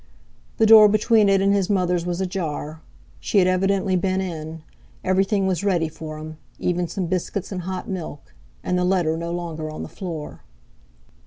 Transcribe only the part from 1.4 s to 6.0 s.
and his mother's was ajar; she had evidently been in—everything was ready